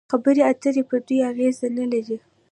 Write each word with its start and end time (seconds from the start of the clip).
خبرې 0.11 0.41
اترې 0.51 0.83
پر 0.89 0.99
دوی 1.07 1.19
اغېز 1.31 1.57
نلري. 1.77 2.17